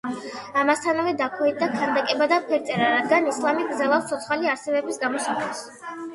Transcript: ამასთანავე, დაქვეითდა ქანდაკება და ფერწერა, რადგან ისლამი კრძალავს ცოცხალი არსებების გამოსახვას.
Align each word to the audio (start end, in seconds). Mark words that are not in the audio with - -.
ამასთანავე, 0.61 1.11
დაქვეითდა 1.19 1.67
ქანდაკება 1.73 2.29
და 2.33 2.39
ფერწერა, 2.47 2.89
რადგან 2.97 3.29
ისლამი 3.33 3.67
კრძალავს 3.69 4.09
ცოცხალი 4.15 4.53
არსებების 4.57 5.01
გამოსახვას. 5.07 5.65